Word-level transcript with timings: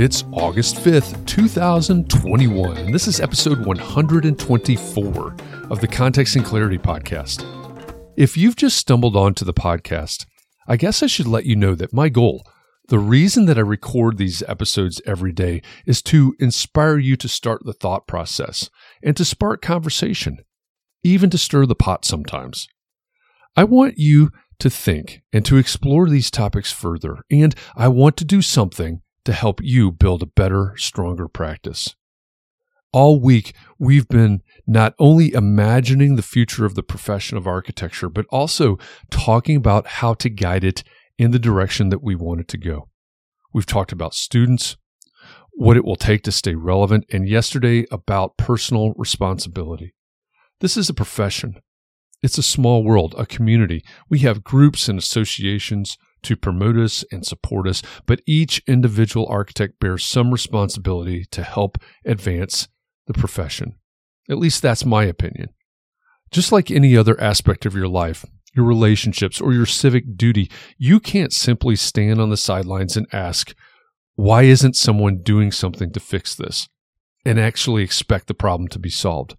It's 0.00 0.22
August 0.30 0.76
5th, 0.76 1.26
2021, 1.26 2.76
and 2.76 2.94
this 2.94 3.08
is 3.08 3.18
episode 3.18 3.66
124 3.66 5.36
of 5.70 5.80
the 5.80 5.88
Context 5.88 6.36
and 6.36 6.44
Clarity 6.44 6.78
podcast. 6.78 7.44
If 8.16 8.36
you've 8.36 8.54
just 8.54 8.76
stumbled 8.76 9.16
onto 9.16 9.44
the 9.44 9.52
podcast, 9.52 10.24
I 10.68 10.76
guess 10.76 11.02
I 11.02 11.08
should 11.08 11.26
let 11.26 11.46
you 11.46 11.56
know 11.56 11.74
that 11.74 11.92
my 11.92 12.10
goal, 12.10 12.46
the 12.86 13.00
reason 13.00 13.46
that 13.46 13.58
I 13.58 13.62
record 13.62 14.18
these 14.18 14.40
episodes 14.46 15.02
every 15.04 15.32
day, 15.32 15.62
is 15.84 16.00
to 16.02 16.36
inspire 16.38 16.98
you 16.98 17.16
to 17.16 17.26
start 17.26 17.64
the 17.64 17.72
thought 17.72 18.06
process 18.06 18.70
and 19.02 19.16
to 19.16 19.24
spark 19.24 19.62
conversation, 19.62 20.38
even 21.02 21.28
to 21.30 21.38
stir 21.38 21.66
the 21.66 21.74
pot 21.74 22.04
sometimes. 22.04 22.68
I 23.56 23.64
want 23.64 23.94
you 23.96 24.30
to 24.60 24.70
think 24.70 25.22
and 25.32 25.44
to 25.44 25.56
explore 25.56 26.08
these 26.08 26.30
topics 26.30 26.70
further, 26.70 27.24
and 27.32 27.52
I 27.74 27.88
want 27.88 28.16
to 28.18 28.24
do 28.24 28.42
something 28.42 29.02
to 29.28 29.34
help 29.34 29.60
you 29.62 29.92
build 29.92 30.22
a 30.22 30.26
better, 30.26 30.72
stronger 30.78 31.28
practice. 31.28 31.94
All 32.94 33.20
week, 33.20 33.54
we've 33.78 34.08
been 34.08 34.40
not 34.66 34.94
only 34.98 35.34
imagining 35.34 36.16
the 36.16 36.22
future 36.22 36.64
of 36.64 36.74
the 36.74 36.82
profession 36.82 37.36
of 37.36 37.46
architecture, 37.46 38.08
but 38.08 38.24
also 38.30 38.78
talking 39.10 39.54
about 39.54 39.86
how 39.86 40.14
to 40.14 40.30
guide 40.30 40.64
it 40.64 40.82
in 41.18 41.30
the 41.30 41.38
direction 41.38 41.90
that 41.90 42.02
we 42.02 42.14
want 42.14 42.40
it 42.40 42.48
to 42.48 42.56
go. 42.56 42.88
We've 43.52 43.66
talked 43.66 43.92
about 43.92 44.14
students, 44.14 44.78
what 45.52 45.76
it 45.76 45.84
will 45.84 45.96
take 45.96 46.22
to 46.22 46.32
stay 46.32 46.54
relevant, 46.54 47.04
and 47.12 47.28
yesterday 47.28 47.84
about 47.90 48.38
personal 48.38 48.94
responsibility. 48.96 49.94
This 50.60 50.78
is 50.78 50.88
a 50.88 50.94
profession. 50.94 51.60
It's 52.22 52.38
a 52.38 52.42
small 52.42 52.82
world, 52.82 53.14
a 53.18 53.26
community. 53.26 53.84
We 54.08 54.20
have 54.20 54.42
groups 54.42 54.88
and 54.88 54.98
associations 54.98 55.98
to 56.22 56.36
promote 56.36 56.76
us 56.76 57.04
and 57.10 57.24
support 57.26 57.66
us, 57.68 57.82
but 58.06 58.22
each 58.26 58.62
individual 58.66 59.26
architect 59.28 59.80
bears 59.80 60.04
some 60.04 60.30
responsibility 60.30 61.24
to 61.30 61.42
help 61.42 61.78
advance 62.04 62.68
the 63.06 63.14
profession. 63.14 63.74
At 64.30 64.38
least 64.38 64.62
that's 64.62 64.84
my 64.84 65.04
opinion. 65.04 65.48
Just 66.30 66.52
like 66.52 66.70
any 66.70 66.96
other 66.96 67.18
aspect 67.20 67.64
of 67.64 67.74
your 67.74 67.88
life, 67.88 68.24
your 68.54 68.66
relationships, 68.66 69.40
or 69.40 69.52
your 69.52 69.66
civic 69.66 70.16
duty, 70.16 70.50
you 70.76 71.00
can't 71.00 71.32
simply 71.32 71.76
stand 71.76 72.20
on 72.20 72.30
the 72.30 72.36
sidelines 72.36 72.96
and 72.96 73.06
ask, 73.12 73.54
why 74.14 74.42
isn't 74.42 74.76
someone 74.76 75.22
doing 75.22 75.52
something 75.52 75.92
to 75.92 76.00
fix 76.00 76.34
this? 76.34 76.68
And 77.24 77.38
actually 77.38 77.82
expect 77.82 78.26
the 78.26 78.34
problem 78.34 78.68
to 78.68 78.78
be 78.78 78.90
solved, 78.90 79.36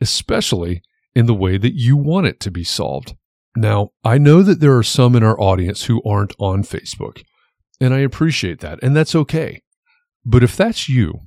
especially 0.00 0.82
in 1.14 1.26
the 1.26 1.34
way 1.34 1.58
that 1.58 1.74
you 1.74 1.96
want 1.96 2.26
it 2.26 2.40
to 2.40 2.50
be 2.50 2.64
solved. 2.64 3.14
Now, 3.56 3.90
I 4.04 4.18
know 4.18 4.42
that 4.42 4.60
there 4.60 4.76
are 4.76 4.82
some 4.82 5.16
in 5.16 5.22
our 5.22 5.40
audience 5.40 5.84
who 5.84 6.02
aren't 6.04 6.34
on 6.38 6.62
Facebook, 6.62 7.24
and 7.80 7.94
I 7.94 8.00
appreciate 8.00 8.60
that, 8.60 8.78
and 8.82 8.94
that's 8.94 9.14
okay. 9.14 9.62
But 10.24 10.42
if 10.42 10.56
that's 10.56 10.88
you, 10.88 11.20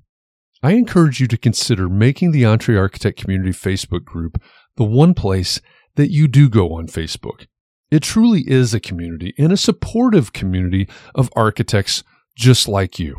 I 0.61 0.73
encourage 0.73 1.19
you 1.19 1.27
to 1.27 1.37
consider 1.37 1.89
making 1.89 2.31
the 2.31 2.45
Entre 2.45 2.77
Architect 2.77 3.17
Community 3.17 3.51
Facebook 3.51 4.03
group 4.03 4.41
the 4.75 4.83
one 4.83 5.13
place 5.13 5.59
that 5.95 6.11
you 6.11 6.27
do 6.27 6.49
go 6.49 6.73
on 6.73 6.87
Facebook. 6.87 7.47
It 7.89 8.03
truly 8.03 8.43
is 8.45 8.73
a 8.73 8.79
community 8.79 9.33
and 9.37 9.51
a 9.51 9.57
supportive 9.57 10.31
community 10.31 10.87
of 11.15 11.31
architects 11.35 12.03
just 12.35 12.67
like 12.67 12.99
you. 12.99 13.15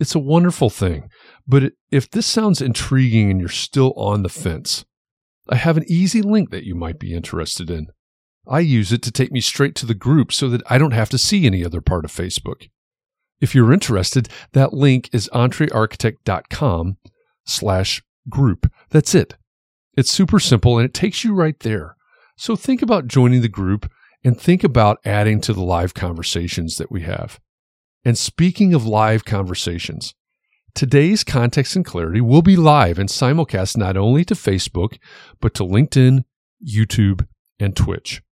It's 0.00 0.14
a 0.14 0.20
wonderful 0.20 0.70
thing. 0.70 1.10
But 1.46 1.72
if 1.90 2.08
this 2.10 2.26
sounds 2.26 2.62
intriguing 2.62 3.30
and 3.30 3.40
you're 3.40 3.48
still 3.48 3.92
on 3.96 4.22
the 4.22 4.28
fence, 4.28 4.84
I 5.50 5.56
have 5.56 5.76
an 5.76 5.84
easy 5.88 6.22
link 6.22 6.50
that 6.50 6.64
you 6.64 6.74
might 6.74 6.98
be 6.98 7.12
interested 7.12 7.70
in. 7.70 7.88
I 8.48 8.60
use 8.60 8.92
it 8.92 9.02
to 9.02 9.12
take 9.12 9.30
me 9.30 9.40
straight 9.40 9.74
to 9.76 9.86
the 9.86 9.94
group 9.94 10.32
so 10.32 10.48
that 10.48 10.62
I 10.70 10.78
don't 10.78 10.92
have 10.92 11.10
to 11.10 11.18
see 11.18 11.46
any 11.46 11.64
other 11.64 11.80
part 11.80 12.04
of 12.04 12.12
Facebook. 12.12 12.68
If 13.40 13.54
you're 13.54 13.72
interested, 13.72 14.28
that 14.52 14.72
link 14.72 15.10
is 15.12 15.28
entrearchitect.com 15.32 16.96
slash 17.44 18.02
group. 18.28 18.72
That's 18.90 19.14
it. 19.14 19.36
It's 19.96 20.10
super 20.10 20.40
simple 20.40 20.78
and 20.78 20.86
it 20.86 20.94
takes 20.94 21.24
you 21.24 21.34
right 21.34 21.58
there. 21.60 21.96
So 22.36 22.56
think 22.56 22.82
about 22.82 23.08
joining 23.08 23.42
the 23.42 23.48
group 23.48 23.90
and 24.24 24.40
think 24.40 24.64
about 24.64 24.98
adding 25.04 25.40
to 25.42 25.52
the 25.52 25.62
live 25.62 25.94
conversations 25.94 26.76
that 26.78 26.90
we 26.90 27.02
have. 27.02 27.38
And 28.04 28.16
speaking 28.16 28.74
of 28.74 28.86
live 28.86 29.24
conversations, 29.24 30.14
today's 30.74 31.24
Context 31.24 31.76
and 31.76 31.84
Clarity 31.84 32.20
will 32.20 32.42
be 32.42 32.56
live 32.56 32.98
and 32.98 33.08
simulcast 33.08 33.76
not 33.76 33.96
only 33.96 34.24
to 34.24 34.34
Facebook, 34.34 34.98
but 35.40 35.54
to 35.54 35.64
LinkedIn, 35.64 36.24
YouTube, 36.64 37.26
and 37.58 37.76
Twitch. 37.76 38.22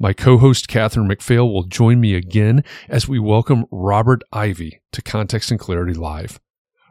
My 0.00 0.12
co 0.12 0.38
host, 0.38 0.68
Catherine 0.68 1.08
McPhail, 1.08 1.52
will 1.52 1.64
join 1.64 1.98
me 2.00 2.14
again 2.14 2.62
as 2.88 3.08
we 3.08 3.18
welcome 3.18 3.64
Robert 3.72 4.22
Ivy 4.32 4.80
to 4.92 5.02
Context 5.02 5.50
and 5.50 5.58
Clarity 5.58 5.94
Live. 5.94 6.38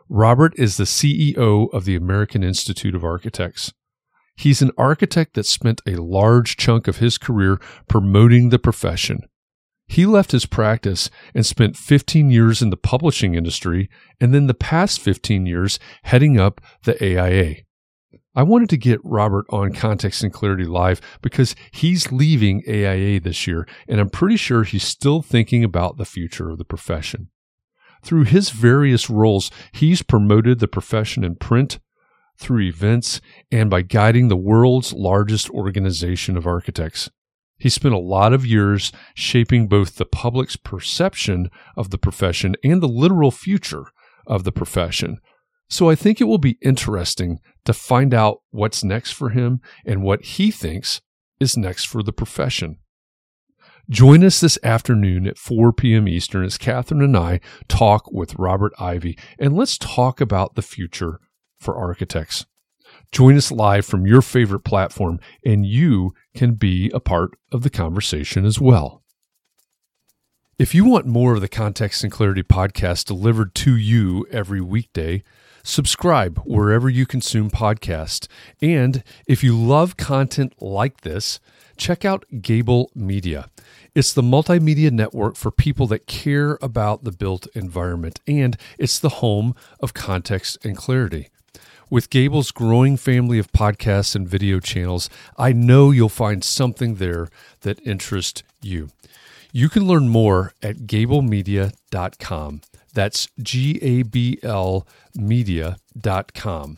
Robert 0.09 0.53
is 0.57 0.75
the 0.75 0.83
CEO 0.83 1.73
of 1.73 1.85
the 1.85 1.95
American 1.95 2.43
Institute 2.43 2.93
of 2.93 3.05
Architects. 3.05 3.71
He's 4.35 4.61
an 4.61 4.71
architect 4.77 5.35
that 5.35 5.45
spent 5.45 5.79
a 5.87 5.95
large 5.95 6.57
chunk 6.57 6.89
of 6.89 6.97
his 6.97 7.17
career 7.17 7.61
promoting 7.87 8.49
the 8.49 8.59
profession. 8.59 9.21
He 9.87 10.05
left 10.05 10.33
his 10.33 10.45
practice 10.45 11.09
and 11.33 11.45
spent 11.45 11.77
15 11.77 12.29
years 12.29 12.61
in 12.61 12.71
the 12.71 12.77
publishing 12.77 13.35
industry 13.35 13.89
and 14.19 14.33
then 14.33 14.47
the 14.47 14.53
past 14.53 14.99
15 14.99 15.45
years 15.45 15.79
heading 16.03 16.37
up 16.37 16.59
the 16.83 17.01
AIA. 17.01 17.66
I 18.37 18.43
wanted 18.43 18.69
to 18.69 18.77
get 18.77 19.03
Robert 19.03 19.47
on 19.49 19.73
Context 19.73 20.21
and 20.21 20.31
Clarity 20.31 20.65
Live 20.65 21.01
because 21.23 21.55
he's 21.71 22.11
leaving 22.11 22.61
AIA 22.67 23.19
this 23.19 23.47
year, 23.47 23.67
and 23.87 23.99
I'm 23.99 24.11
pretty 24.11 24.37
sure 24.37 24.63
he's 24.63 24.83
still 24.83 25.23
thinking 25.23 25.63
about 25.63 25.97
the 25.97 26.05
future 26.05 26.51
of 26.51 26.59
the 26.59 26.63
profession. 26.63 27.31
Through 28.03 28.25
his 28.25 28.51
various 28.51 29.09
roles, 29.09 29.49
he's 29.71 30.03
promoted 30.03 30.59
the 30.59 30.67
profession 30.67 31.23
in 31.23 31.37
print, 31.37 31.79
through 32.37 32.61
events, 32.61 33.21
and 33.51 33.71
by 33.71 33.81
guiding 33.81 34.27
the 34.27 34.37
world's 34.37 34.93
largest 34.93 35.49
organization 35.49 36.37
of 36.37 36.45
architects. 36.45 37.09
He 37.57 37.69
spent 37.69 37.95
a 37.95 37.97
lot 37.97 38.33
of 38.33 38.45
years 38.45 38.91
shaping 39.15 39.67
both 39.67 39.95
the 39.95 40.05
public's 40.05 40.57
perception 40.57 41.49
of 41.75 41.89
the 41.89 41.97
profession 41.97 42.55
and 42.63 42.83
the 42.83 42.87
literal 42.87 43.31
future 43.31 43.85
of 44.27 44.43
the 44.43 44.51
profession 44.51 45.21
so 45.69 45.89
I 45.89 45.95
think 45.95 46.21
it 46.21 46.25
will 46.25 46.37
be 46.37 46.57
interesting 46.61 47.39
to 47.67 47.73
find 47.73 48.13
out 48.13 48.41
what's 48.51 48.83
next 48.83 49.11
for 49.11 49.29
him 49.29 49.61
and 49.85 50.01
what 50.01 50.23
he 50.23 50.51
thinks 50.51 51.01
is 51.39 51.57
next 51.57 51.85
for 51.85 52.01
the 52.01 52.13
profession. 52.13 52.79
Join 53.89 54.23
us 54.23 54.39
this 54.39 54.57
afternoon 54.63 55.27
at 55.27 55.37
4 55.37 55.73
p.m. 55.73 56.07
Eastern 56.07 56.45
as 56.45 56.57
Catherine 56.57 57.01
and 57.01 57.15
I 57.15 57.41
talk 57.67 58.09
with 58.11 58.35
Robert 58.35 58.73
Ivy, 58.79 59.17
and 59.37 59.55
let's 59.55 59.77
talk 59.77 60.19
about 60.21 60.55
the 60.55 60.61
future 60.61 61.19
for 61.59 61.77
architects. 61.77 62.45
Join 63.11 63.35
us 63.35 63.51
live 63.51 63.85
from 63.85 64.07
your 64.07 64.21
favorite 64.21 64.61
platform, 64.61 65.19
and 65.45 65.65
you 65.65 66.13
can 66.35 66.53
be 66.53 66.89
a 66.93 66.99
part 67.01 67.31
of 67.51 67.63
the 67.63 67.69
conversation 67.69 68.45
as 68.45 68.59
well. 68.59 69.03
If 70.59 70.73
you 70.73 70.85
want 70.85 71.05
more 71.05 71.35
of 71.35 71.41
the 71.41 71.47
Context 71.47 72.03
and 72.03 72.11
Clarity 72.11 72.41
podcast 72.41 73.05
delivered 73.05 73.53
to 73.55 73.75
you 73.75 74.25
every 74.31 74.59
weekday, 74.59 75.23
Subscribe 75.67 76.39
wherever 76.45 76.89
you 76.89 77.05
consume 77.05 77.51
podcasts. 77.51 78.29
And 78.61 79.03
if 79.27 79.43
you 79.43 79.53
love 79.53 79.97
content 79.97 80.53
like 80.61 81.01
this, 81.01 81.41
check 81.75 82.05
out 82.05 82.23
Gable 82.41 82.89
Media. 82.95 83.49
It's 83.93 84.13
the 84.13 84.21
multimedia 84.21 84.91
network 84.91 85.35
for 85.35 85.51
people 85.51 85.85
that 85.87 86.07
care 86.07 86.57
about 86.61 87.03
the 87.03 87.11
built 87.11 87.47
environment, 87.53 88.21
and 88.25 88.55
it's 88.79 88.97
the 88.97 89.09
home 89.09 89.55
of 89.81 89.93
context 89.93 90.57
and 90.63 90.77
clarity. 90.77 91.27
With 91.89 92.09
Gable's 92.09 92.51
growing 92.51 92.95
family 92.95 93.37
of 93.37 93.51
podcasts 93.51 94.15
and 94.15 94.25
video 94.25 94.61
channels, 94.61 95.09
I 95.37 95.51
know 95.51 95.91
you'll 95.91 96.07
find 96.07 96.45
something 96.45 96.95
there 96.95 97.27
that 97.61 97.85
interests 97.85 98.41
you. 98.61 98.87
You 99.51 99.69
can 99.69 99.87
learn 99.87 100.09
more 100.09 100.53
at 100.61 100.79
gablemedia.com. 100.79 102.61
That's 102.93 103.27
G 103.39 103.79
A 103.81 104.03
B 104.03 104.39
L 104.43 104.87
media.com. 105.15 106.77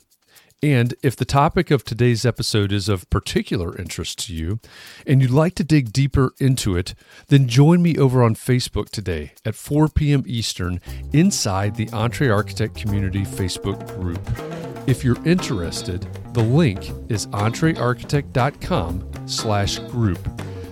And 0.61 0.93
if 1.01 1.15
the 1.15 1.23
topic 1.23 1.71
of 1.71 1.85
today's 1.85 2.25
episode 2.25 2.73
is 2.73 2.89
of 2.89 3.09
particular 3.09 3.77
interest 3.77 4.27
to 4.27 4.33
you 4.33 4.59
and 5.07 5.21
you'd 5.21 5.31
like 5.31 5.55
to 5.55 5.63
dig 5.63 5.93
deeper 5.93 6.33
into 6.37 6.75
it, 6.75 6.93
then 7.29 7.47
join 7.47 7.81
me 7.81 7.97
over 7.97 8.21
on 8.21 8.35
Facebook 8.35 8.89
today 8.89 9.31
at 9.45 9.55
4 9.55 9.87
p.m. 9.87 10.23
Eastern 10.25 10.81
inside 11.13 11.75
the 11.75 11.89
Entre 11.91 12.29
Architect 12.29 12.75
Community 12.75 13.21
Facebook 13.21 13.87
group. 13.95 14.19
If 14.85 15.03
you're 15.03 15.23
interested, 15.25 16.07
the 16.33 16.43
link 16.43 16.91
is 17.07 17.27
entrearchitect.com 17.27 19.27
slash 19.27 19.79
group. 19.79 20.38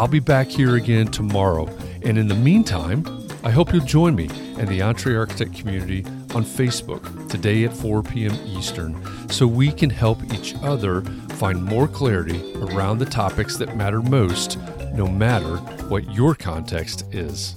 I'll 0.00 0.08
be 0.08 0.18
back 0.18 0.48
here 0.48 0.76
again 0.76 1.08
tomorrow 1.08 1.66
and 2.00 2.16
in 2.16 2.26
the 2.26 2.34
meantime, 2.34 3.04
I 3.44 3.50
hope 3.50 3.70
you'll 3.70 3.84
join 3.84 4.14
me 4.14 4.30
and 4.56 4.66
the 4.66 4.80
Entre 4.80 5.14
Architect 5.14 5.54
community 5.54 6.06
on 6.34 6.42
Facebook 6.42 7.28
today 7.28 7.64
at 7.64 7.72
4 7.74 8.02
p.m. 8.04 8.32
Eastern 8.46 8.98
so 9.28 9.46
we 9.46 9.70
can 9.70 9.90
help 9.90 10.24
each 10.32 10.54
other 10.62 11.02
find 11.32 11.62
more 11.62 11.86
clarity 11.86 12.54
around 12.62 12.96
the 12.96 13.04
topics 13.04 13.58
that 13.58 13.76
matter 13.76 14.00
most, 14.00 14.58
no 14.94 15.06
matter 15.06 15.58
what 15.90 16.10
your 16.14 16.34
context 16.34 17.04
is. 17.12 17.56